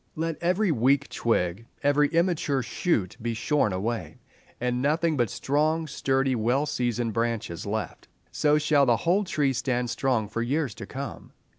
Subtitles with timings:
[0.15, 4.17] Let every weak twig, every immature shoot be shorn away,
[4.59, 8.07] and nothing but strong, sturdy, well seasoned branches left.
[8.31, 11.33] So shall the whole tree stand strong for years to come.